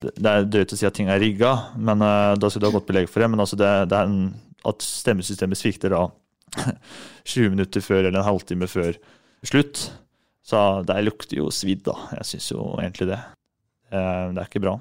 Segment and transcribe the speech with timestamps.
[0.00, 2.72] Det er drøyt å si at ting er rigga, men uh, da skal du ha
[2.72, 3.26] godt belegg for det.
[3.32, 4.30] Men altså det, det er en,
[4.70, 6.06] at stemmesystemet svikter da
[7.28, 8.96] 20 minutter før eller en halvtime før
[9.46, 9.90] slutt,
[10.44, 11.94] så det lukter jo svidd, da.
[12.16, 13.18] Jeg syns jo egentlig det.
[13.92, 14.78] Uh, Det er ikke bra.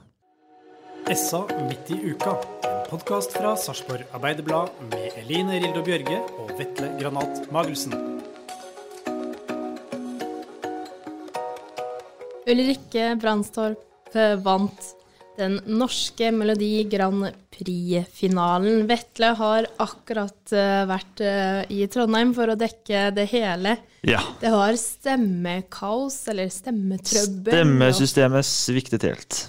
[1.10, 2.38] SA midt i uka.
[2.70, 7.94] En podkast fra Sarpsborg Arbeiderblad med Eline Rildo Bjørge og Vetle Granat Magelsen.
[12.50, 14.16] Ulrikke Brandstorp
[14.46, 14.94] vant
[15.40, 18.84] den norske Melodi Grand Prix-finalen.
[18.90, 23.78] Vetle har akkurat eh, vært eh, i Trondheim for å dekke det hele.
[24.08, 24.22] Ja.
[24.42, 27.56] Det var stemmekaos, eller stemmetrøbbel.
[27.56, 29.40] Stemmesystemet sviktet helt.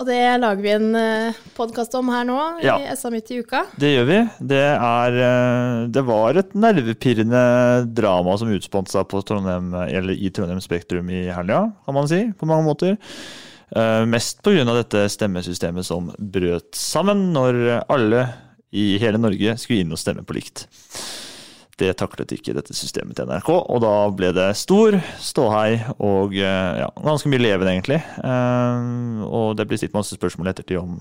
[0.00, 2.78] Og det lager vi en podkast om her nå, Ja.
[2.80, 3.60] i SA midt i uka.
[3.78, 4.18] Det gjør vi.
[4.50, 7.42] Det er eh, Det var et nervepirrende
[7.94, 12.24] drama som utspant seg på Trondheim, eller i Trondheim Spektrum i helga, kan man si,
[12.34, 12.96] på mange måter.
[13.72, 14.64] Eh, Mest pga.
[14.76, 18.26] dette stemmesystemet som brøt sammen når alle
[18.72, 20.66] i hele Norge skulle inn og stemme på likt.
[21.80, 26.82] Det taklet ikke dette systemet til NRK, og da ble det stor ståhei og eh,
[26.82, 27.98] ja, ganske mye leven, egentlig.
[28.22, 31.00] Eh, Og det ble stilt masse spørsmål ettertid om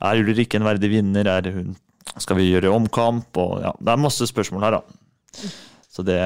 [0.00, 1.76] er Ulrikke en verdig vinner, er hun
[2.18, 3.36] skal vi gjøre omkamp?
[3.36, 5.52] Og ja, det er masse spørsmål her, da.
[5.92, 6.18] Så det,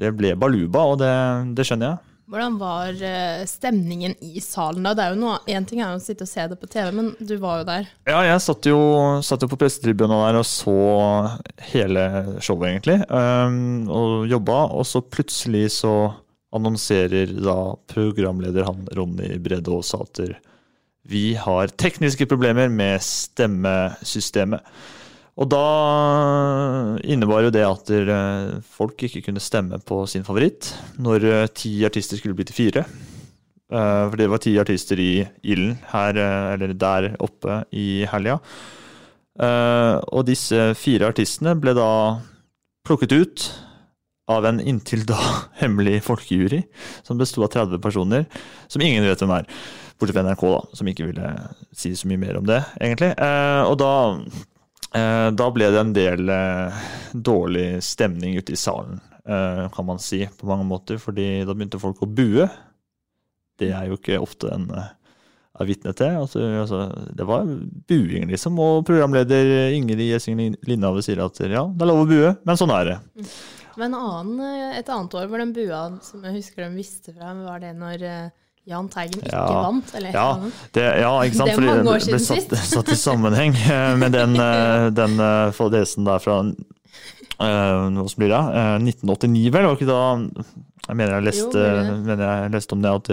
[0.00, 1.12] det ble baluba, og det,
[1.54, 2.13] det skjønner jeg.
[2.30, 4.94] Hvordan var eh, stemningen i salen da?
[4.96, 7.10] Det er jo noe, En ting er å sitte og se det på TV, men
[7.20, 7.90] du var jo der.
[8.08, 8.78] Ja, jeg satt jo,
[9.24, 10.76] satt jo på pressetribunen der og så
[11.72, 12.06] hele
[12.40, 12.98] showet, egentlig.
[13.12, 15.94] Um, og jobba, og så plutselig så
[16.54, 17.58] annonserer da
[17.90, 20.22] programleder han Ronny Brede Aas at
[21.04, 24.64] vi har tekniske problemer med stemmesystemet.
[25.34, 25.62] Og da
[27.02, 30.70] innebar jo det at eh, folk ikke kunne stemme på sin favoritt
[31.02, 32.84] når eh, ti artister skulle bli til fire.
[32.84, 36.20] Eh, For det var ti artister i ilden her,
[36.54, 38.38] eller der oppe i helga.
[39.34, 41.88] Og disse fire artistene ble da
[42.86, 43.46] plukket ut
[44.30, 45.18] av en inntil da
[45.60, 46.62] hemmelig folkejury,
[47.02, 48.28] som besto av 30 personer,
[48.70, 49.50] som ingen vet hvem er.
[49.98, 51.32] Bortsett fra NRK, da, som ikke ville
[51.74, 53.10] si så mye mer om det, egentlig.
[53.66, 53.90] Og da
[54.94, 56.82] Da ble det en del eh,
[57.12, 61.00] dårlig stemning ute i salen, eh, kan man si, på mange måter.
[61.02, 62.46] Fordi da begynte folk å bue.
[63.58, 64.92] Det er jo ikke ofte en eh,
[65.60, 66.16] er vitne til.
[66.18, 66.80] Altså, altså,
[67.14, 67.46] det var
[67.88, 68.58] buing, liksom.
[68.62, 72.74] Og programleder Ingrid Gjessing Lindhave sier at ja, det er lov å bue, men sånn
[72.74, 72.96] er det.
[73.80, 77.34] Men annen, eh, et annet år hvor den bua som jeg husker de visste fra,
[77.44, 78.32] var det når eh,
[78.64, 79.62] Jahn Teigen ikke Ja.
[79.62, 79.90] vant?
[79.94, 80.28] Eller Ja,
[80.72, 81.50] det, ja, ikke sant?
[81.50, 86.06] Det Fordi det ble satt, satt i sammenheng eh, med den, eh, den eh, fadesen
[86.08, 86.38] der fra
[87.34, 88.40] Hva som blir det?
[88.40, 89.66] Eh, 1989, vel?
[89.68, 90.00] Var ikke da
[90.88, 93.10] Jeg mener jeg leste, Jo, mener jeg leste om det at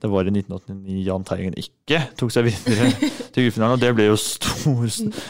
[0.00, 2.90] det, var i 1989 Jahn Teigen ikke tok seg videre
[3.32, 4.84] til gullfinalen, og det ble jo stor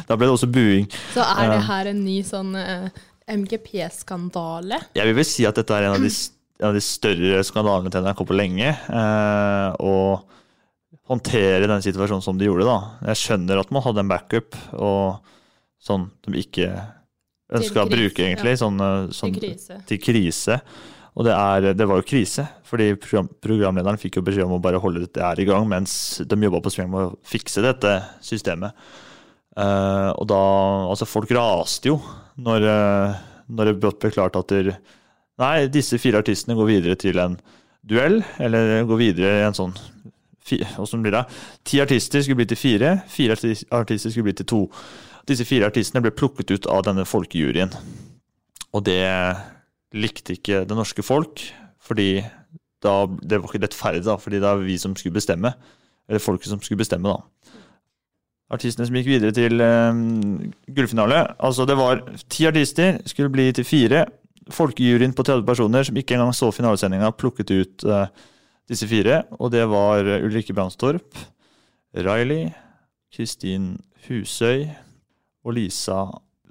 [0.08, 0.86] Da ble det også buing.
[1.14, 2.54] Så er det her en ny sånn
[3.30, 4.78] MGP-skandale?
[4.98, 7.90] Jeg vil vel si at dette er en av de, en av de større skandalene
[7.92, 8.70] til NRK på lenge.
[8.70, 10.26] Eh, og
[11.10, 12.78] håndtere den situasjonen som de gjorde, da.
[13.10, 15.20] Jeg skjønner at man hadde en backup, og
[15.82, 16.70] sånn de ikke
[17.56, 18.54] ønska å bruke, egentlig.
[18.54, 18.62] ja.
[18.62, 19.80] Sånn, eh, sånn, Til krise.
[19.88, 20.60] til krise.
[21.18, 24.62] Og det, er, det var jo krise, fordi program, programlederen fikk jo beskjed om å
[24.62, 27.96] bare holde dette her i gang, mens de jobba på spreng med å fikse dette
[28.22, 28.76] systemet.
[29.58, 30.38] Eh, og da
[30.86, 31.96] Altså, folk raste jo
[32.38, 33.18] når, eh,
[33.50, 34.76] når det ble klart at der,
[35.40, 37.38] Nei, disse fire artistene går videre til en
[37.86, 39.76] duell, eller går videre i en sånn
[40.82, 41.20] Åssen blir det?
[41.68, 43.36] Ti artister skulle bli til fire, fire
[43.76, 44.60] artister skulle bli til to.
[45.28, 47.70] Disse fire artistene ble plukket ut av denne folkejuryen.
[48.74, 49.04] Og det
[49.94, 51.44] likte ikke det norske folk,
[51.82, 52.24] fordi
[52.82, 55.52] da, det var ikke rettferdig, da, fordi det er vi som skulle bestemme.
[56.10, 57.54] Eller folket som skulle bestemme, da.
[58.50, 61.22] artistene som gikk videre til um, gullfinale.
[61.38, 64.06] Altså det var ti artister, skulle bli til fire.
[64.54, 68.06] Folkejuryen på 30 personer som ikke engang så finalesendinga, plukket ut uh,
[68.70, 69.22] disse fire.
[69.38, 71.18] Og det var Ulrikke Brandstorp,
[71.96, 72.50] Riley,
[73.14, 73.74] Kristin
[74.06, 74.68] Husøy
[75.44, 76.02] og Lisa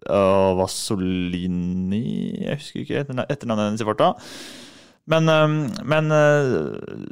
[0.10, 2.04] uh, Vasolini
[2.44, 4.14] Jeg husker ikke etternavnet hennes i farta.
[5.10, 5.26] Men,
[5.90, 6.12] men,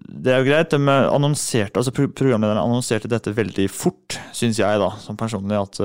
[0.08, 0.70] det er jo greit.
[0.70, 5.58] De annonserte, altså Programlederne annonserte dette veldig fort, syns jeg, da, som personlig.
[5.58, 5.80] At,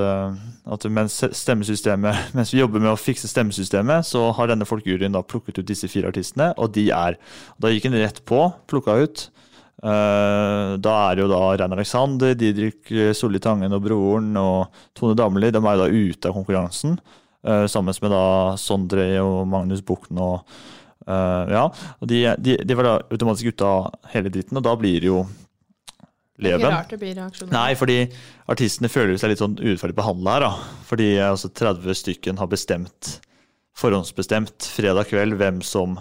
[0.75, 5.23] at, mens stemmesystemet, mens vi jobber med å fikse stemmesystemet, så har denne folkejuryen da
[5.25, 7.17] plukket ut disse fire artistene, og de er
[7.57, 9.27] Da gikk en rett på, plukka ut.
[9.83, 12.87] Da er jo da Rein Alexander, Didrik
[13.17, 15.49] Solli Tangen og broren og Tone Damli.
[15.51, 16.95] De er jo da ute av konkurransen,
[17.43, 18.23] sammen med da
[18.59, 20.47] Sondre og Magnus Buchten og
[21.03, 21.63] Uh, ja,
[21.99, 25.09] og de, de, de, var da automatisk ute av hele dritten, og da blir det
[25.09, 25.23] jo
[26.39, 26.39] leven.
[26.39, 27.51] Det er ikke rart det blir reaksjoner.
[27.55, 27.97] Nei, fordi
[28.53, 30.47] artistene føler seg litt sånn urettferdig behandla her.
[30.47, 30.79] da.
[30.87, 33.17] Fordi altså, 30 stykken har bestemt,
[33.79, 35.99] forhåndsbestemt fredag kveld hvem som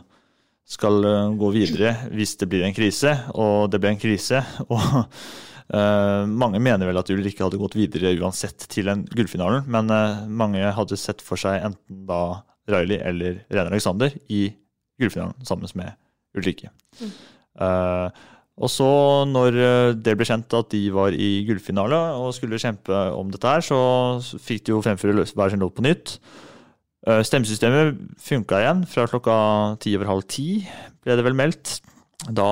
[0.68, 4.44] skal uh, gå videre hvis det blir en krise, og det ble en krise.
[4.72, 9.90] og uh, mange mener vel at Ulrikke hadde gått videre uansett til en gullfinalen, men
[10.30, 12.22] mange hadde sett for seg enten da
[12.70, 14.46] Riley eller Rene Alexander i
[15.02, 15.96] gullfinalen sammen med
[16.38, 16.70] Ulrikke.
[17.00, 17.16] Mm.
[17.60, 18.28] Uh,
[18.62, 18.86] og så,
[19.26, 23.48] når eh, det ble kjent at de var i gullfinale og skulle kjempe om dette
[23.48, 23.78] her, så
[24.20, 26.18] fikk de jo fremføre hver sin låt på nytt.
[27.02, 29.36] Uh, stemmesystemet funka igjen fra klokka
[29.82, 30.60] ti over halv ti,
[31.02, 31.78] ble det vel meldt.
[32.28, 32.50] Da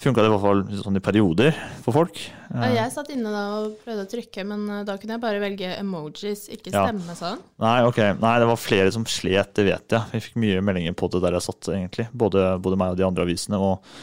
[0.00, 1.52] funka det i hvert fall sånn i perioder
[1.84, 2.18] for folk.
[2.18, 5.70] Jeg satt inne da og prøvde å trykke, men eh, da kunne jeg bare velge
[5.78, 7.18] emojis, ikke stemme ja.
[7.18, 7.44] sånn.
[7.62, 8.00] Nei, ok.
[8.22, 10.10] Nei, det var flere som slet, det vet jeg.
[10.14, 12.08] Vi fikk mye meldinger på det der jeg satt, egentlig.
[12.12, 13.60] Både, både meg og de andre avisene.
[13.62, 13.94] Og,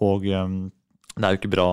[0.00, 0.58] og um,
[1.14, 1.68] det er jo ikke bra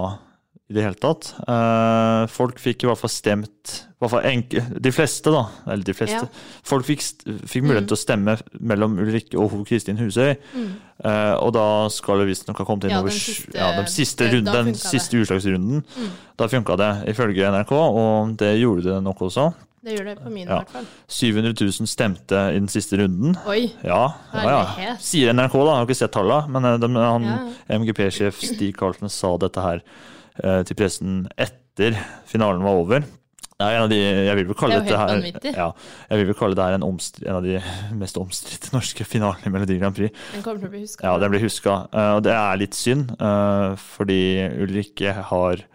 [0.72, 1.34] i det hele tatt.
[1.44, 5.44] Uh, folk fikk i hvert fall stemt i hvert fall enke, De fleste, da.
[5.70, 6.24] Eller de fleste.
[6.26, 6.62] Ja.
[6.66, 7.90] Folk fikk, fikk mulighet mm.
[7.92, 10.32] til å stemme mellom Ulrikke og Kristin Husøy.
[10.56, 10.72] Mm.
[11.06, 13.92] Uh, og da skal det visstnok ha kommet inn ja, over den siste, ja, den
[13.94, 15.84] siste, det, runden, den siste utslagsrunden.
[15.86, 16.16] Mm.
[16.42, 19.52] Da funka det, ifølge NRK, og det gjorde det nok også.
[19.82, 20.90] Det gjør det på min, i hvert fall.
[21.10, 23.34] 700 000 stemte i den siste runden.
[23.50, 24.04] Oi, ja,
[24.34, 24.96] ja.
[25.02, 25.72] Sier NRK, da.
[25.72, 26.54] Jeg har ikke sett tallene.
[26.54, 27.30] Men eh, de, han,
[27.82, 29.82] MGP-sjef Stig Carlsen sa dette her
[30.40, 31.98] til pressen etter
[32.30, 33.08] finalen var over.
[33.62, 35.68] Ja, en av de, jeg vil vel kalle det, her, ja,
[36.10, 37.60] jeg vil vel kalle det her en, en av de
[38.00, 40.16] mest omstridte norske finalene i Melodi Grand Prix.
[40.34, 41.06] Den kommer til å bli huska.
[41.06, 41.76] Ja, den blir huska.
[41.94, 44.22] Uh, og det er litt synd, uh, fordi
[44.64, 45.68] Ulrikke har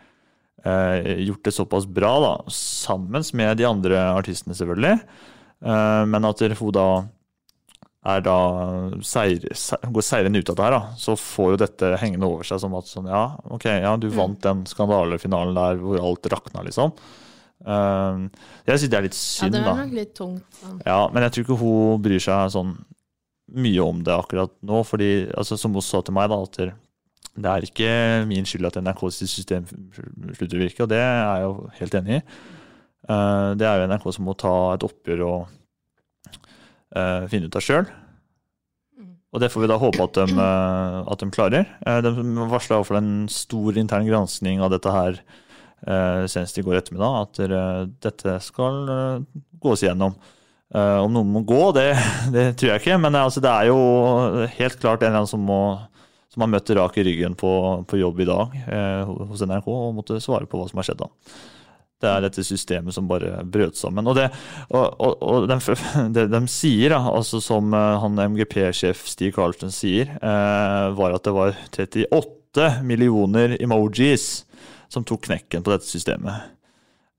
[0.67, 4.97] gjort det såpass bra, da, sammen med de andre artistene, selvfølgelig.
[6.11, 6.87] men at hun da
[8.06, 8.38] er da
[9.05, 9.44] seier,
[9.93, 12.75] går seirende ut av det her, da, så får jo dette hengende over seg som
[12.79, 14.17] at sånn, ja, ok, ja, du mm.
[14.17, 16.94] vant den skandalefinalen der hvor alt rakna, liksom.
[17.67, 18.26] Uh,
[18.69, 19.62] jeg syns det er litt synd, da.
[19.62, 20.61] Ja, det er nok litt tungt.
[20.61, 20.75] Da.
[20.87, 22.75] Ja, men jeg tror ikke hun bryr seg sånn
[23.56, 24.82] mye om det akkurat nå.
[24.87, 26.61] fordi, altså, som hun sa til meg, da, at
[27.37, 27.91] det er ikke
[28.29, 32.19] min skyld at NRKs system slutter å virke, og det er jeg jo helt enig
[32.19, 32.23] i.
[33.06, 35.56] Uh, det er jo NRK som må ta et oppgjør og
[36.97, 37.89] uh, finne ut av sjøl.
[38.97, 39.17] Mm.
[39.33, 41.67] Og det får vi da håpe at de, uh, at de klarer.
[41.87, 42.13] Uh, de
[42.53, 45.21] varsla iallfall en stor intern granskning av dette her
[45.87, 47.27] senest i går ettermiddag.
[47.29, 48.79] At dette skal
[49.61, 50.15] gås igjennom.
[50.73, 51.91] om noen må gå, det,
[52.35, 52.97] det tror jeg ikke.
[53.05, 55.76] Men altså, det er jo helt klart en eller annen som, må,
[56.33, 57.53] som har møtt rak i ryggen på,
[57.87, 58.57] på jobb i dag
[59.29, 61.11] hos NRK og måtte svare på hva som har skjedd da.
[61.97, 64.05] Det er dette systemet som bare brøt sammen.
[64.05, 64.26] Og det,
[64.69, 65.76] og, og, og de,
[66.17, 71.25] det de sier, da, altså som eh, han MGP-sjef Stig Karlsen sier, eh, var at
[71.25, 74.45] det var 38 millioner emojis
[74.93, 76.53] som tok knekken på dette systemet.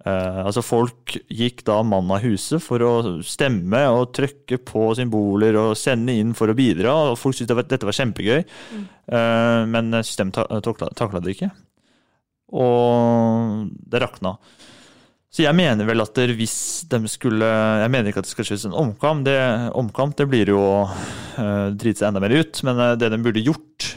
[0.06, 2.94] Eh, altså Folk gikk da mann av huset for å
[3.26, 6.94] stemme og trykke på symboler og sende inn for å bidra.
[7.12, 8.86] og Folk syntes dette var kjempegøy, mm.
[9.10, 11.50] eh, men systemet takla det ikke.
[12.56, 14.38] Og det rakna.
[15.28, 18.70] Så jeg mener vel at hvis de skulle Jeg mener ikke at det skal skje
[18.70, 19.26] en omkamp.
[19.28, 19.38] Det,
[19.78, 22.62] omkamp det blir jo å uh, drite seg enda mer ut.
[22.66, 23.92] Men uh, det de burde gjort,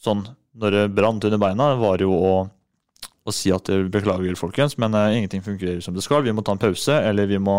[0.00, 0.24] sånn
[0.56, 2.32] når det brant under beina, var jo å,
[3.28, 6.24] å si at beklager, folkens, men uh, ingenting fungerer som det skal.
[6.24, 7.58] Vi må ta en pause, eller vi må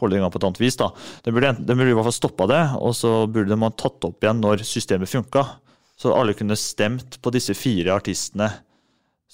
[0.00, 0.80] holde i gang på et annet vis.
[0.80, 0.90] da.
[1.22, 4.08] De burde, de burde i hvert fall stoppa det, og så burde de ha tatt
[4.08, 5.46] opp igjen når systemet funka.
[5.94, 8.50] Så alle kunne stemt på disse fire artistene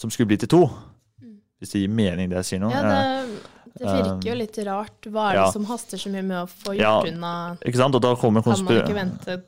[0.00, 0.64] som skulle bli til to.
[1.60, 2.72] Hvis det gir mening, det jeg sier nå.
[2.72, 3.40] Ja, det,
[3.76, 4.98] det virker jo litt rart.
[5.06, 5.48] Hva er det ja.
[5.52, 7.96] som haster så mye med å få gjort ja, unna Ikke sant?
[7.98, 9.40] Og da kommer Kan man ikke vente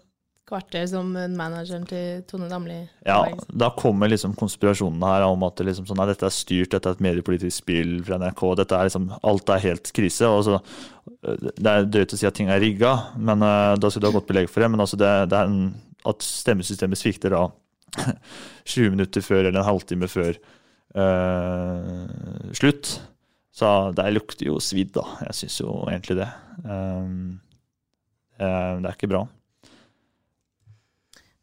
[0.53, 2.83] kvarter som manageren til Tone Damli.
[3.07, 6.75] Ja, da kommer liksom konspirasjonene her om at det liksom sånn, nei, dette er styrt,
[6.75, 8.43] dette er et mediepolitisk spill fra NRK.
[8.61, 10.29] dette er liksom, Alt er helt krise.
[10.29, 10.59] og så,
[11.57, 14.29] Det er drøyt å si at ting er rigga, men da skal du ha godt
[14.29, 14.71] belegg for det.
[14.75, 15.73] Men altså det, det en,
[16.13, 17.47] at stemmesystemet svikter da
[18.73, 20.37] 20 minutter før eller en halvtime før
[20.97, 22.07] uh,
[22.57, 22.97] slutt.
[23.53, 25.05] Så det lukter jo svidd, da.
[25.29, 26.29] Jeg syns jo egentlig det.
[26.65, 27.41] Um,
[28.39, 29.27] det, er ikke bra.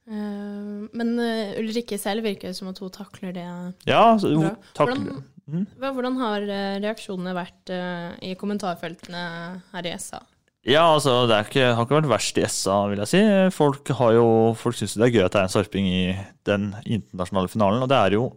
[0.10, 3.46] Uh, men uh, Ulrikke selv virker som at hun takler det
[3.86, 5.68] ja, så, hun takler hvordan, mm.
[5.84, 6.48] hvordan, har
[6.82, 9.22] reaksjonene vært uh, i kommentarfeltene
[9.70, 10.24] her i SA?
[10.68, 13.22] Ja, altså, det ikke, har ikke vært verst i SA, vil jeg si.
[13.56, 14.28] Folk, har jo,
[14.60, 16.04] folk syns det er gøy at det er en sarping i
[16.50, 18.28] den internasjonale finalen, og det er jo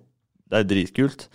[0.52, 1.26] det er dritkult.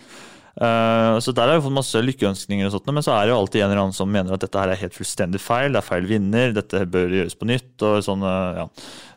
[0.58, 3.42] Uh, så Der har jeg fått masse lykkeønskninger, og sånt, men så er det jo
[3.44, 5.86] alltid en eller annen som mener at dette her er helt fullstendig feil, det er
[5.86, 7.74] feil vinner, dette bør gjøres på nytt.
[7.86, 8.66] og sånn, uh, ja.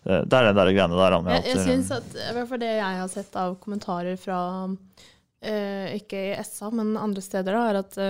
[0.01, 1.17] Eh, det er den der greiene der.
[1.31, 5.87] jeg jeg syns at, i hvert fall det jeg har sett av kommentarer fra uh,
[5.97, 8.01] ikke i SA, men andre steder, da, er at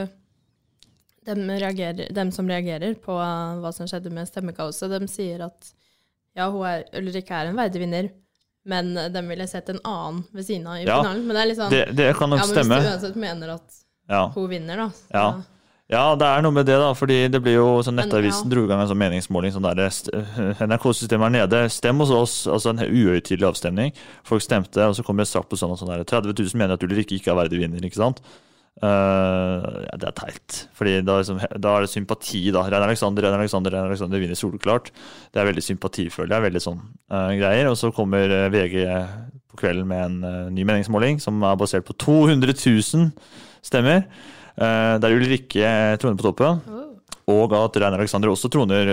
[1.26, 5.70] dem, reagerer, dem, som reagerer på hva som skjedde med stemmekaoset, de sier at
[6.38, 8.10] ja, er, Ulrikke er en verdig vinner,
[8.70, 11.22] men de ville sett en annen ved siden av i ja, finalen.
[11.26, 12.80] Men det er litt sånn det, det kan nok ja, stemme.
[12.80, 14.26] Hvis du uansett mener at ja.
[14.34, 14.88] hun vinner, da.
[15.14, 15.24] Ja.
[15.92, 16.04] ja.
[16.20, 16.90] det er noe med det, da.
[16.96, 19.82] fordi det blir jo sånn Nettavisen dro i gang en sånn meningsmåling sånn der
[20.66, 22.36] NRK-systemet er nede, stem hos oss.
[22.50, 23.96] Altså en uhøytidelig avstemning.
[24.28, 26.86] Folk stemte, og så kom det sak på sånn, sånn der, 30 000 mener at
[26.86, 27.84] Ulrik ikke er verdig vinner.
[27.86, 28.22] ikke sant?
[28.80, 30.58] Uh, ja, det er teit.
[30.76, 32.62] Fordi da, liksom, da, er det sympati, da.
[32.64, 34.88] Rein Alexander, Rein Alexander, Rein Alexander vinner soleklart.
[35.32, 36.30] Det er veldig sympatifølelig.
[36.32, 37.68] Det er veldig sånn uh, greier.
[37.68, 38.78] Og så kommer uh, VG
[39.50, 43.08] på kvelden med en ny meningsmåling som er basert på 200 000
[43.66, 44.04] stemmer.
[44.56, 46.60] der Ulrikke troner på toppen.
[46.70, 46.86] Oh.
[47.34, 48.86] Og at Rein Alexander også troner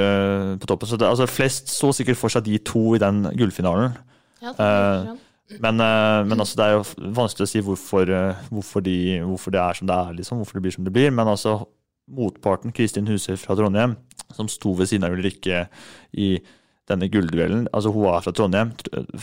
[0.57, 0.89] på toppen.
[0.89, 3.95] Så det, altså, flest så sikkert for seg de to i den gullfinalen.
[4.41, 5.15] Ja, det er
[5.49, 9.53] men, eh, men altså, det er jo vanskelig å si hvorfor, eh, hvorfor, de, hvorfor,
[9.55, 11.13] det er som det er, liksom, hvorfor det blir som det blir.
[11.15, 11.55] Men altså,
[12.11, 13.95] motparten, Kristin Huser fra Trondheim,
[14.35, 15.67] som sto ved siden av Ulrikke
[16.19, 16.35] i
[16.87, 18.73] denne gullduellen altså Hun var fra Trondheim.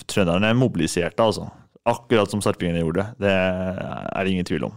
[0.08, 1.48] Trønderne mobiliserte, altså.
[1.84, 3.10] Akkurat som sarpingene gjorde.
[3.20, 4.76] Det er det ingen tvil om.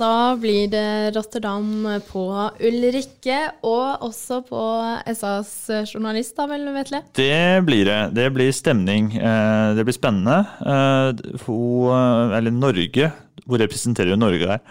[0.00, 2.22] Da blir det Rotterdam på
[2.64, 4.62] Ulrikke, og også på
[5.12, 5.52] SAs
[5.90, 7.02] journalist, da vel, Vetle?
[7.18, 7.98] Det blir det.
[8.16, 9.10] Det blir stemning.
[9.18, 10.38] Eh, det blir spennende.
[10.64, 13.12] Eh, hun, eh, eller Norge,
[13.44, 14.64] hun representerer jo Norge her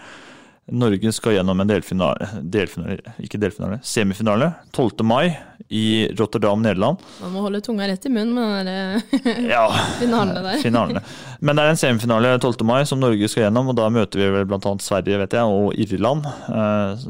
[0.70, 5.02] Norge skal gjennom en delfinale, delfinale, ikke delfinale, semifinale 12.
[5.06, 5.32] mai
[5.68, 7.02] i Rotterdam, Nederland.
[7.22, 9.64] Man må holde tunga rett i munnen med de ja,
[10.02, 10.62] finalene der.
[10.66, 11.02] finalene.
[11.40, 12.62] Men det er en semifinale 12.
[12.68, 14.76] mai som Norge skal gjennom, og da møter vi vel bl.a.
[14.84, 16.26] Sverige vet jeg, og Irland.
[16.28, 17.04] Eh,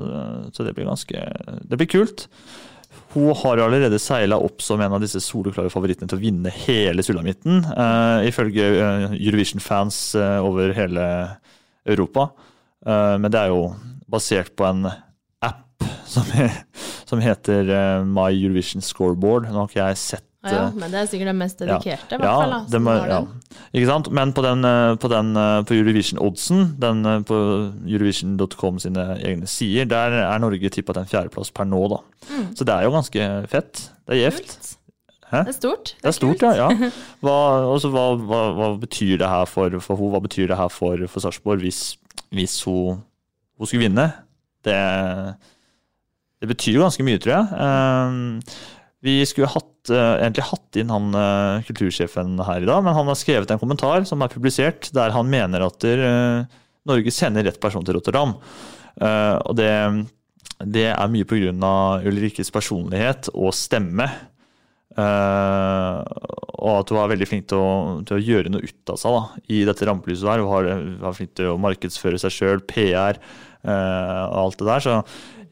[0.57, 1.25] så det blir ganske
[1.69, 2.29] Det blir kult.
[3.13, 7.03] Hun har allerede seila opp som en av disse soleklare favorittene til å vinne hele
[7.03, 8.69] sulamitten, uh, ifølge
[9.17, 9.99] Eurovision-fans
[10.47, 11.07] over hele
[11.91, 12.29] Europa.
[12.87, 13.71] Eh, men det er jo
[14.11, 16.27] basert på en app som,
[17.11, 19.51] som heter eh, My Eurovision Scoreboard.
[19.51, 22.21] Nå har ikke jeg sett ja, ja, men det er sikkert den mest dedikerte, i
[22.23, 22.53] hvert fall.
[22.73, 23.19] Da, må, ja.
[23.77, 24.07] Ikke sant?
[24.17, 25.37] Men på, den, eh, på, den,
[25.69, 27.41] på Eurovision-oddsen, den på
[27.85, 32.01] Eurovision.com sine egne sider, der er Norge tippa til en fjerdeplass per nå, da.
[32.31, 32.47] Mm.
[32.57, 33.85] Så det er jo ganske fett.
[34.09, 34.57] Det er gjevt.
[35.31, 35.93] Det er stort.
[36.01, 36.71] Det er, stort, ja.
[36.73, 36.91] ja.
[37.23, 37.37] Hva,
[37.69, 40.01] altså, hva, hva, hva, betyr det her for, for?
[40.11, 42.00] Hva betyr det her for, for Sarpsborg hvis
[42.35, 43.01] hvis hun,
[43.59, 44.07] hun skulle vinne.
[44.65, 44.77] Det,
[46.41, 47.47] det, betyr jo ganske mye, tror jeg.
[47.57, 48.41] Um,
[49.05, 53.09] vi skulle hatt, uh, egentlig hatt inn han uh, kultursjefen her i dag, men han
[53.11, 56.45] har skrevet en kommentar som er publisert, der han mener at uh,
[56.89, 58.33] Norge sender rett person til Rotterdam.
[59.01, 59.69] og det,
[60.65, 61.53] det er mye pga.
[62.09, 64.07] Ulrikkes personlighet og stemme.
[65.01, 66.03] Uh,
[66.61, 67.73] og at hun er veldig flink til å,
[68.07, 70.27] til å gjøre noe ut av seg da, i dette rampelyset.
[70.29, 70.43] der.
[70.45, 70.69] Hun har,
[71.11, 74.85] er flink til å markedsføre seg sjøl, PR uh, eh, og alt det der.
[74.85, 74.99] Så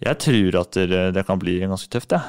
[0.05, 2.21] jeg tror at det, det kan bli ganske tøft, jeg.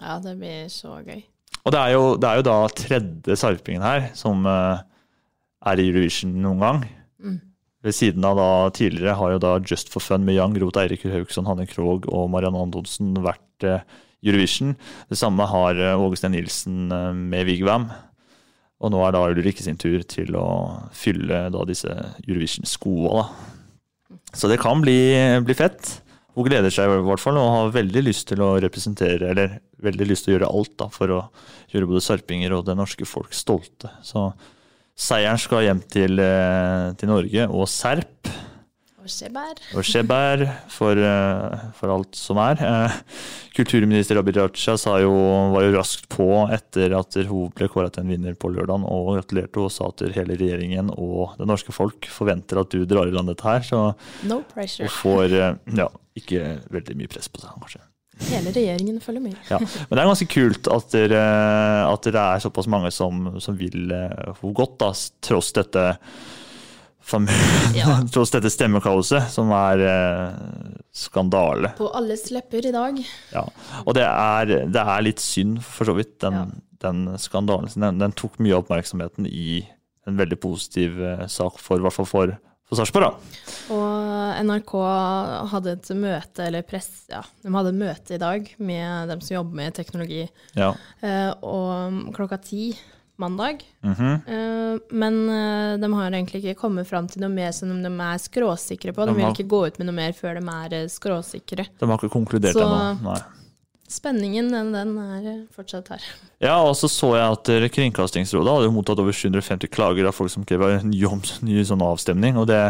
[0.00, 0.02] Ja.
[0.04, 1.22] ja, det blir så gøy.
[1.64, 4.82] og det er, jo, det er jo da tredje sarpingen her som uh,
[5.70, 6.84] er i Eurovision noen gang.
[7.24, 7.40] Mm.
[7.86, 11.08] Ved siden av da tidligere har jo da Just for Fun med Jan Groth, Eirik
[11.08, 13.70] Haugsson, Hanne Krogh og Marianne Antonsen vært
[14.24, 14.74] Eurovision.
[15.08, 17.88] Det samme har eh, Åge Nilsen eh, med Vigvam.
[18.80, 20.46] Og nå er da Ulrikke sin tur til å
[20.96, 21.90] fylle da disse
[22.24, 23.26] Eurovision-skoa.
[24.32, 24.96] Så det kan bli,
[25.44, 25.98] bli fett.
[26.36, 30.06] Hun gleder seg i hvert fall og har veldig lyst til å representere, eller veldig
[30.08, 31.20] lyst til å gjøre alt da, for å
[31.72, 33.90] gjøre både sarpinger og det norske folk stolte.
[34.06, 34.30] Så
[35.00, 38.30] seieren skal hjem til, eh, til Norge og Serp.
[39.00, 40.42] Og skjebær.
[40.44, 42.60] Og for, eh, for alt som er.
[42.60, 42.96] Eh,
[43.56, 45.12] Kulturminister Abid Raja sa jo,
[45.54, 49.14] var jo raskt på etter at hun ble kåret til en vinner på lørdag, og
[49.16, 53.14] gratulerte og sa at hele regjeringen og det norske folk forventer at du drar i
[53.14, 53.64] land dette her.
[53.66, 53.94] Så
[54.28, 54.86] No pressure.
[54.86, 57.84] hun får eh, ja, ikke veldig mye press på seg, kanskje.
[58.28, 59.36] Hele regjeringen følger med.
[59.48, 59.56] Ja.
[59.58, 63.88] Men det er ganske kult at det, at det er såpass mange som, som vil
[63.88, 64.92] henne godt, da,
[65.24, 65.86] tross dette
[67.74, 68.00] Ja.
[68.12, 71.72] tross dette stemmekaoset, som er eh, skandale.
[71.78, 72.98] På alles lepper i dag.
[73.34, 73.44] Ja.
[73.86, 76.46] Og det er, det er litt synd, for så vidt, den, Ja.
[76.86, 77.70] den skandalen.
[77.74, 79.62] Den, den tok mye av oppmerksomheten i
[80.08, 82.34] en veldig positiv eh, sak, for, i hvert fall for,
[82.68, 83.18] for Sarpsborg.
[83.74, 84.72] Og NRK
[85.52, 89.36] hadde et møte, eller press, ja, de hadde et møte i dag med dem som
[89.40, 90.24] jobber med teknologi.
[90.58, 90.72] Ja.
[91.04, 92.72] Eh, og klokka ti
[93.20, 93.64] mandag.
[93.84, 94.14] Mm -hmm.
[94.28, 98.18] uh, men uh, de har egentlig ikke kommet fram til noe mer som de er
[98.18, 99.06] skråsikre på.
[99.06, 101.66] De De vil har- ikke gå ut med noe mer før de er eh, skråsikre.
[101.78, 103.02] De har ikke konkludert ennå.
[103.02, 103.20] Nei.
[103.90, 106.02] Spenningen, den, den er eh, fortsatt her.
[106.38, 110.30] Ja, og så så jeg at eh, Kringkastingsrådet hadde mottatt over 750 klager av folk
[110.30, 112.38] som krever en ny, sånn avstemning.
[112.38, 112.60] Og det,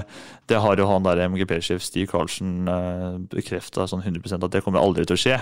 [0.49, 4.81] det har jo han der MGP-sjef Stig Karlsen uh, bekrefta sånn 100% at det kommer
[4.81, 5.37] aldri til å skje.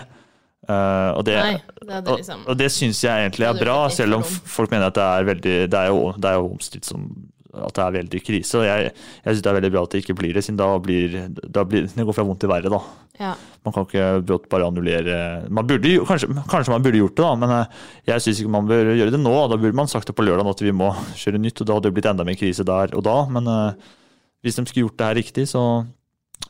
[0.68, 4.25] Eh, og det, Nei, det liksom og det syns jeg egentlig er bra, selv om
[4.26, 7.08] folk mener at det er veldig Det er jo, det er jo omstridt som
[7.58, 8.60] at det er veldig krise.
[8.60, 8.90] Og jeg,
[9.25, 11.64] jeg syns det er veldig bra at det ikke blir det, siden da blir, da
[11.66, 12.80] blir det går fra vondt til verre, da.
[13.18, 13.32] Ja.
[13.66, 15.16] Man kan ikke brått bare annullere
[15.50, 17.78] man burde, kanskje, kanskje man burde gjort det, da, men eh,
[18.12, 19.36] jeg syns ikke man bør gjøre det nå.
[19.50, 21.88] Da burde man sagt det på lørdag at vi må kjøre nytt, og da hadde
[21.88, 23.16] det blitt enda mer krise der og da.
[23.32, 23.95] Men uh,
[24.45, 25.64] hvis de skulle gjort det her riktig, så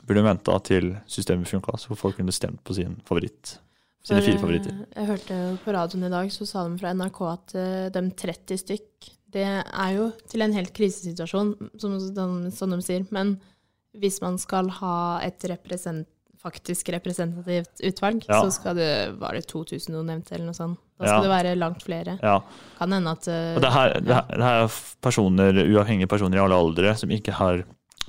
[0.03, 3.57] burde de venta til systemet funka, så folk kunne stemt på sin favoritt.
[4.05, 4.75] Sine fire eh, favoritter.
[4.95, 8.61] Jeg hørte på radioen i dag, så sa de fra NRK at eh, de 30
[8.63, 13.03] stykk, det er jo til en helt krisesituasjon, som, som, som de sier.
[13.13, 13.35] Men
[13.99, 16.07] hvis man skal ha et represent,
[16.39, 18.37] faktisk representativt utvalg, Ja.
[18.39, 20.79] så skal det Var det 2000 noen nevnte, eller noe sånt?
[20.95, 21.21] Da skal Ja.
[21.25, 22.13] det være langt flere.
[22.23, 22.37] Ja.
[22.77, 26.39] Kan hende at eh, Og det her, det her, det her er personer, uavhengige personer
[26.39, 27.65] i alle aldre som ikke har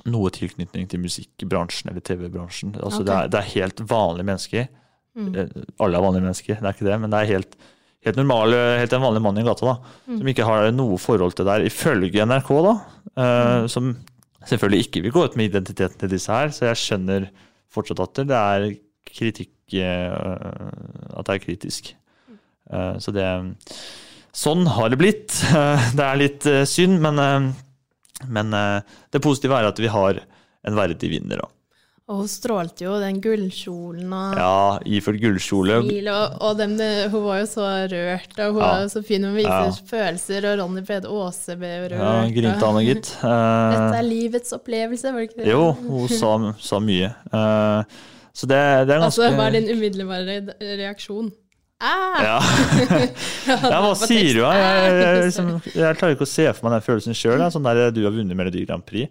[0.07, 2.71] noe tilknytning til musikkbransjen eller TV-bransjen.
[2.79, 3.05] Altså okay.
[3.05, 4.67] det, er, det er helt vanlige mennesker.
[5.17, 5.29] Mm.
[5.35, 5.47] Eh,
[5.83, 7.55] Alle er vanlige mennesker, det er ikke det, men det er helt,
[8.05, 9.75] helt normale, helt en vanlig mann i gata da,
[10.07, 10.17] Mm.
[10.19, 12.73] som ikke har noe forhold til det her, ifølge NRK, da,
[13.17, 13.95] eh, som
[14.47, 17.29] selvfølgelig ikke vil gå ut med identiteten til disse her, så jeg skjønner
[17.71, 18.69] fortsatt at det er
[19.11, 20.71] kritikk, uh,
[21.19, 21.93] at det er kritisk.
[22.71, 23.27] Uh, Så det
[24.33, 25.27] Sånn har det blitt.
[25.97, 27.49] Det er litt eh, synd, men, eh,
[28.31, 30.21] men eh, det positive er at vi har
[30.63, 31.41] en verdig vinner.
[31.43, 31.49] da.
[32.11, 35.77] Og hun strålte jo, den gullkjolen og Ja, iført gullkjole.
[35.85, 36.73] smil, og, og dem,
[37.13, 38.67] hun var jo så rørt, og hun Ja.
[38.67, 39.23] var jo så fin.
[39.23, 39.71] Hun viser Ja.
[39.93, 41.95] følelser, og Ronny Brede Aase ble rørt.
[41.95, 43.13] Ja, og- gitt.
[43.21, 45.47] Dette Eh, er livets opplevelse, var det ikke det?
[45.53, 47.13] jo, hun sa, sa mye.
[47.31, 47.83] Uh,
[48.35, 51.31] så det, det er ganske Altså, hva er din umiddelbare reaksjon?
[51.81, 52.19] Ah!
[52.21, 52.39] Ja.
[53.47, 54.41] ja, hva sier du?
[54.43, 57.41] Jeg, Jeg, jeg, liksom, jeg klarer ikke å se for meg den følelsen sjøl.
[57.49, 59.09] Sånn der du har vunnet Melodi Grand Prix.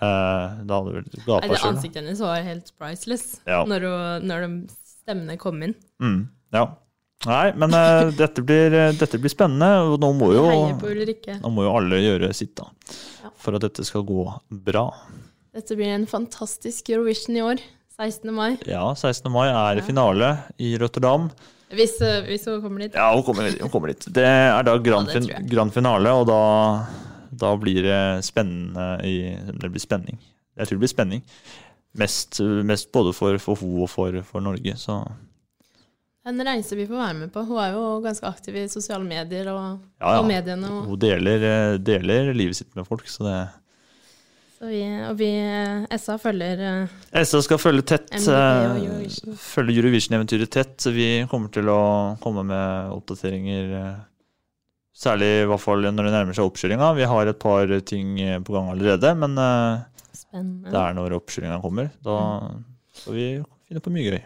[0.00, 1.66] Eh, da hadde du gapa sjøl.
[1.74, 3.64] ansiktet hennes var helt priceless Ja.
[3.68, 4.52] når, hun, når de
[4.88, 5.74] stemmene kom inn.
[6.00, 6.22] Mm,
[6.56, 6.64] ja.
[7.28, 11.74] Nei, men uh, dette, blir, dette blir spennende, og nå må jo, nå må jo
[11.76, 12.70] alle gjøre sitt da,
[13.20, 13.28] Ja.
[13.36, 14.86] for at dette skal gå bra.
[15.52, 17.60] Dette blir en fantastisk Eurovision i år.
[18.00, 18.30] 16.
[18.32, 18.54] mai.
[18.64, 19.28] Ja, 16.
[19.28, 19.84] mai er ja.
[19.84, 21.28] finale i Rotterdam.
[21.76, 22.96] Hvis, eh, hvis hun kommer dit.
[22.96, 24.06] Ja, hun kommer, hun kommer dit.
[24.08, 26.38] Det er da grand, Ja, grand finale, og da,
[27.30, 29.16] da blir det spennende i
[29.60, 30.18] Det blir spenning.
[30.56, 31.24] Jeg tror det blir spenning.
[31.98, 35.02] Mest, mest både for, for hun og for, for Norge, så
[36.28, 37.42] En reise vi får være med på.
[37.48, 40.18] Hun er jo ganske aktiv i sosiale medier og, Ja, ja.
[40.20, 40.68] og mediene.
[40.68, 43.38] Og, hun deler, deler livet sitt med folk, så det
[44.60, 49.38] så vi, og vi, eh, SA, følger eh, SA skal følge tett og eh, Eurovision.
[49.40, 50.84] Følge Eurovision-eventyret tett.
[50.92, 51.78] Vi kommer til å
[52.20, 53.72] komme med oppdateringer.
[55.00, 56.90] Særlig i hvert fall når det nærmer seg oppkjøringa.
[56.98, 60.68] Vi har et par ting eh, på gang allerede, men eh, Spennende.
[60.68, 61.88] det er når oppkjøringa kommer.
[62.04, 62.18] Da
[63.00, 63.28] skal vi
[63.70, 64.20] finne på mye gøy.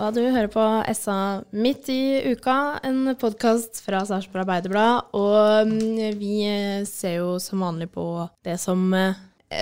[0.00, 0.62] Og du hører på
[0.96, 1.16] SA
[1.52, 5.10] midt i uka, en podkast fra Sarpsborg Arbeiderblad.
[5.16, 6.36] Og mm, vi
[6.88, 8.04] ser jo som vanlig på
[8.46, 9.18] det som eh,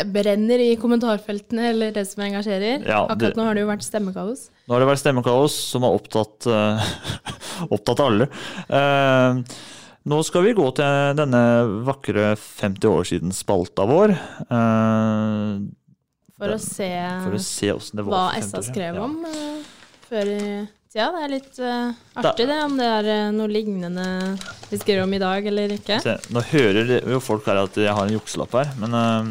[0.06, 2.84] brenner i kommentarfeltene, eller det som engasjerer.
[2.86, 4.44] Ja, det- Akkurat nå har det jo vært stemmekaos.
[4.68, 6.92] Nå har det vært stemmekaos som har opptatt, uh,
[7.74, 8.28] opptatt alle.
[8.70, 9.42] Uh,
[10.08, 11.42] nå skal vi gå til denne
[11.88, 14.14] vakre 50 år siden spalta vår.
[14.46, 15.66] Uh,
[16.38, 16.92] For å se,
[17.24, 19.74] for å se det var hva for 50 SA skrev om eh,
[20.08, 20.42] før i
[20.92, 21.10] tida.
[21.12, 24.06] Det er litt uh, artig det, om det er uh, noe lignende
[24.68, 26.00] vi skriver om i dag eller ikke.
[26.04, 29.30] Se, nå hører jo folk her at jeg har en jukselapp her, men uh,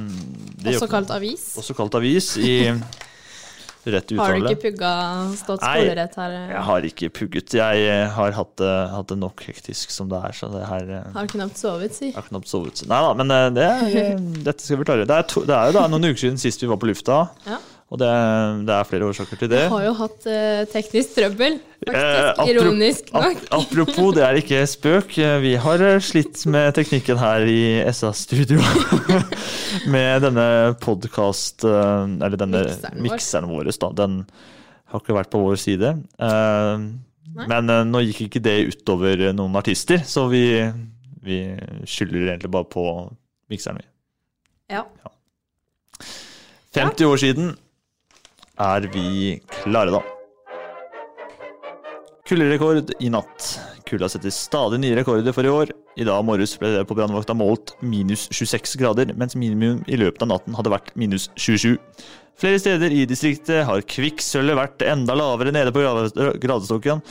[0.62, 1.52] det Også kalt avis.
[1.60, 2.56] Også kalt avis i
[3.88, 4.92] rett Har du ikke pugga
[5.40, 6.34] stått skolerett her?
[6.34, 7.54] Nei, Jeg har ikke pugget.
[7.56, 11.62] Jeg har hatt hatt det nok hektisk som det er, så det her Har knapt
[11.62, 12.12] sovet, si.
[12.12, 12.84] Har knapt sovet.
[12.90, 13.70] Nei da, men det
[14.50, 15.08] dette skal vi klare.
[15.08, 17.24] Det er, to, det er jo da noen uker siden sist vi var på lufta,
[17.48, 17.62] Ja.
[17.88, 18.08] Og det,
[18.68, 19.60] det er flere årsaker til det.
[19.64, 22.40] Jeg har jo hatt eh, teknisk trøbbel, Eh, faktisk.
[22.42, 23.26] Eh, Ironisk nok.
[23.46, 25.12] ap- apropos, det er ikke spøk.
[25.24, 27.60] Eh, Vi har eh, slitt med teknikken her i
[27.94, 28.58] SA-studio.
[29.94, 30.48] med denne
[30.84, 31.64] podkast...
[31.64, 33.04] Eller denne Mikseren vår.
[33.06, 33.70] mikseren vår.
[33.86, 33.92] Da.
[34.02, 34.18] Den
[34.92, 35.94] har ikke vært på vår side.
[36.18, 36.88] Eh,
[37.48, 40.44] men eh, nå gikk ikke det utover eh, noen artister, så vi,
[41.24, 41.40] vi
[41.88, 42.84] skylder egentlig bare på
[43.54, 43.88] mikseren, vi.
[44.76, 44.84] Ja.
[46.76, 47.54] 50 år siden
[48.60, 50.04] er vi klare, da.
[52.28, 53.54] Kulderekord i natt.
[53.88, 55.72] Kulda setter stadig nye rekorder for i år.
[55.98, 60.26] I dag morges ble det på brannvakta målt minus 26 grader, mens minimum i løpet
[60.26, 61.78] av natten hadde vært minus 27.
[62.38, 65.82] Flere steder i distriktet har kvikksølvet vært enda lavere nede på
[66.44, 67.02] gradestokken.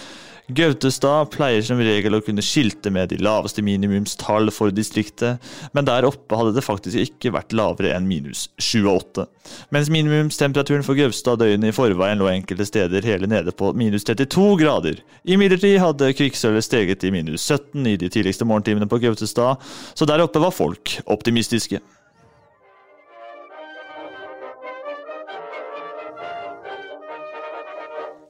[0.49, 5.43] Gautestad pleier som regel å kunne skilte med de laveste minimumstall for distriktet,
[5.75, 9.27] men der oppe hadde det faktisk ikke vært lavere enn minus 28.
[9.75, 14.47] Mens minimumstemperaturen for Gaustad døgnet i forveien lå enkelte steder hele nede på minus 32
[14.63, 15.03] grader.
[15.27, 19.59] Imidlertid hadde kvikksølvet steget til minus 17 i de tidligste morgentimene på Gautestad,
[19.99, 21.83] så der oppe var folk optimistiske.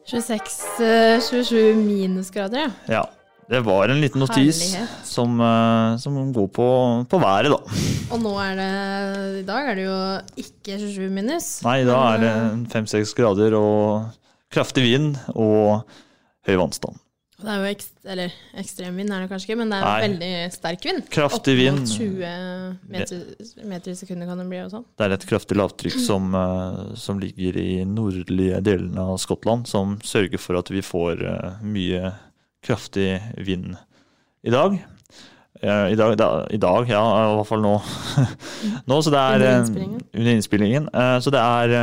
[0.06, 2.70] 26-27 minusgrader, ja.
[2.90, 3.04] Ja,
[3.50, 4.60] det var en liten notis
[5.06, 6.68] som, eh, som går på,
[7.10, 7.58] på været, da.
[8.14, 8.70] Og nå er det
[9.40, 9.98] I dag er det jo
[10.42, 11.48] ikke 27 minus.
[11.66, 14.12] Nei, da er det men, fem-seks grader og
[14.54, 15.82] kraftig vind og
[16.46, 16.98] høy vannstand.
[17.36, 19.96] Det er jo ekst, eller ekstremvind er det kanskje ikke, men det er Nei.
[20.06, 21.02] veldig sterk vind.
[21.12, 21.82] Kraftig Opp vind.
[21.82, 22.30] mot 20
[22.94, 23.20] meter,
[23.68, 24.86] meter i sekundet kan det bli og sånn.
[24.96, 29.98] Det er et kraftig lavtrykk som, eh, som ligger i nordlige delene av Skottland, som
[30.00, 32.14] sørger for at vi får eh, mye
[32.64, 33.74] kraftig vind
[34.40, 34.80] i dag.
[35.60, 37.76] Eh, I dag, da, I dag, ja, i hvert fall nå.
[38.88, 40.04] nå så det er, Under innspillingen.
[40.08, 40.92] Under innspillingen.
[41.20, 41.80] Så det er,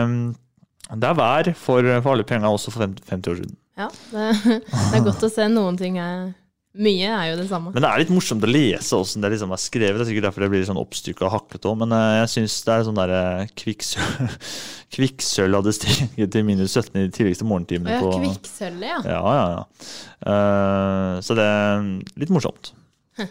[0.97, 3.59] det er vær for, for alle penga også for 50 50 år siden.
[3.79, 6.31] Ja, det, det er godt å se noen ting er
[6.73, 7.69] Mye er jo det samme.
[7.69, 9.99] Men det er litt morsomt å lese åssen det liksom er skrevet.
[9.99, 12.55] Det er sikkert derfor det blir sånn oppstykka og hakkete òg, men eh, jeg syns
[12.65, 13.19] det er sånn derre
[13.61, 14.31] kvikksølv
[14.95, 18.97] Kvikksølv hadde steget til minus 17 i de tidligste morgentimene ja, kvikksølvet, ja.
[19.05, 19.93] Ja, ja, ja.
[20.33, 21.85] Eh, så det er
[22.25, 22.73] litt morsomt.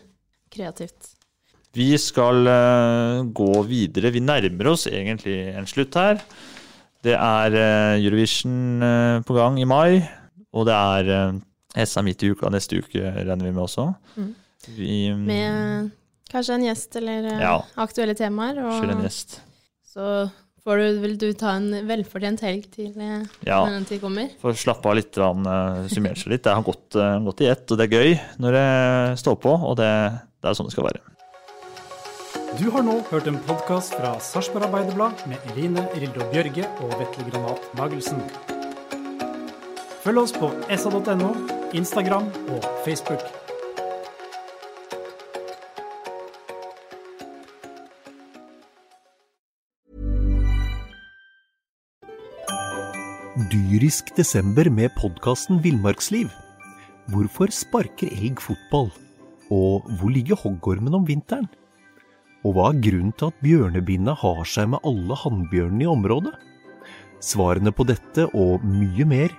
[0.54, 1.12] Kreativt.
[1.74, 4.14] Vi skal eh, gå videre.
[4.14, 6.22] Vi nærmer oss egentlig en slutt her.
[7.02, 10.02] Det er eh, Eurovision eh, på gang i mai,
[10.52, 11.40] og det er uh,
[11.86, 13.88] SA midt i uka neste uke, regner vi med også.
[14.16, 14.30] Mm.
[14.68, 15.90] Vi, mm, Med
[16.30, 17.56] kanskje en gjest eller eh, Ja.
[17.82, 18.60] aktuelle temaer.
[18.62, 19.40] Og en gjest.
[19.92, 20.30] så
[20.62, 23.64] får du, vil du ta en velfortjent helg til eh, Ja.
[23.64, 24.28] når den tid kommer.
[24.40, 26.44] For å slappe av litt, eh, summere seg litt.
[26.44, 29.56] Det har gått, eh, gått i ett, og det er gøy når det står på,
[29.56, 29.90] og det,
[30.42, 31.02] det er sånn det skal være.
[32.60, 37.30] Du har nå hørt en podkast fra Sarpsborg Arbeiderblad med Eline Rildo Bjørge og Vetle
[37.30, 38.20] Granat Magelsen.
[40.02, 41.28] Følg oss på sa.no,
[41.78, 43.20] Instagram og Facebook.
[53.52, 56.32] Dyrisk desember med podkasten Villmarksliv.
[57.14, 58.90] Hvorfor sparker elg fotball?
[59.54, 61.46] Og hvor ligger hoggormen om vinteren?
[62.42, 66.34] Og hva er grunnen til at bjørnebinna har seg med alle hannbjørnene i området?
[67.22, 69.38] Svarene på dette og mye mer